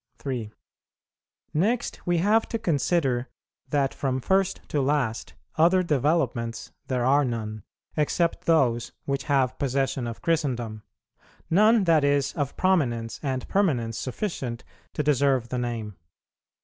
3. 0.17 0.51
Next, 1.53 1.99
we 2.07 2.17
have 2.17 2.47
to 2.49 2.57
consider 2.57 3.29
that 3.69 3.93
from 3.93 4.19
first 4.19 4.61
to 4.69 4.81
last 4.81 5.35
other 5.57 5.83
developments 5.83 6.71
there 6.87 7.05
are 7.05 7.23
none, 7.23 7.61
except 7.95 8.45
those 8.45 8.93
which 9.05 9.25
have 9.25 9.59
possession 9.59 10.07
of 10.07 10.23
Christendom; 10.23 10.81
none, 11.51 11.83
that 11.83 12.03
is, 12.03 12.33
of 12.33 12.57
prominence 12.57 13.19
and 13.21 13.47
permanence 13.47 13.95
sufficient 13.99 14.63
to 14.93 15.03
deserve 15.03 15.49
the 15.49 15.59
name. 15.59 15.95